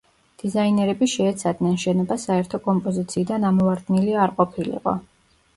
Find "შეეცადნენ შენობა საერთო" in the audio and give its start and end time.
1.15-2.61